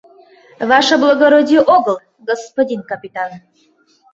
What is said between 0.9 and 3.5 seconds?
благородие огыл, господин капитан.